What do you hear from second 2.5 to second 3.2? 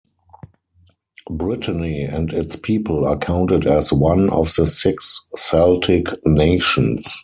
people are